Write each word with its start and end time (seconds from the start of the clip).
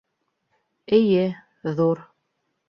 Эйе, 0.99 1.27
ҙур 1.81 2.03